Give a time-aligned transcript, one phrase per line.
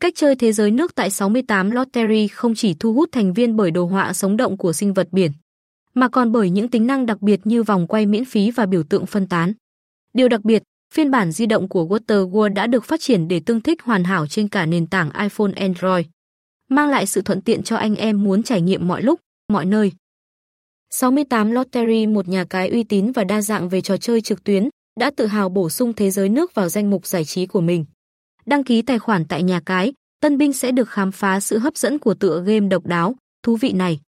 [0.00, 3.70] Cách chơi thế giới nước tại 68 Lottery không chỉ thu hút thành viên bởi
[3.70, 5.32] đồ họa sống động của sinh vật biển,
[5.94, 8.82] mà còn bởi những tính năng đặc biệt như vòng quay miễn phí và biểu
[8.82, 9.52] tượng phân tán.
[10.14, 10.62] Điều đặc biệt,
[10.94, 14.04] phiên bản di động của Water World đã được phát triển để tương thích hoàn
[14.04, 16.06] hảo trên cả nền tảng iPhone Android,
[16.68, 19.20] mang lại sự thuận tiện cho anh em muốn trải nghiệm mọi lúc,
[19.52, 19.92] mọi nơi.
[20.90, 24.68] 68 Lottery, một nhà cái uy tín và đa dạng về trò chơi trực tuyến,
[25.00, 27.84] đã tự hào bổ sung thế giới nước vào danh mục giải trí của mình.
[28.46, 31.76] Đăng ký tài khoản tại nhà cái, tân binh sẽ được khám phá sự hấp
[31.76, 34.00] dẫn của tựa game độc đáo, thú vị này.